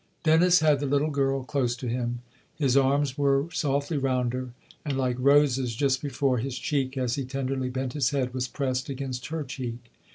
Dennis 0.23 0.61
had 0.61 0.79
the 0.79 0.87
little 0.87 1.11
girl 1.11 1.43
close 1.43 1.75
to 1.75 1.87
him; 1.87 2.21
his 2.55 2.75
arms 2.75 3.19
were 3.19 3.45
softly 3.51 3.99
round 3.99 4.33
her 4.33 4.49
and, 4.83 4.97
like 4.97 5.15
Rose's 5.19 5.75
just 5.75 6.01
before, 6.01 6.39
his 6.39 6.57
cheek, 6.57 6.97
as 6.97 7.13
he 7.17 7.23
tenderly 7.23 7.69
bent 7.69 7.93
his 7.93 8.09
head, 8.09 8.33
was 8.33 8.47
pressed 8.47 8.89
against 8.89 9.27
her 9.27 9.43
cheek. 9.43 9.91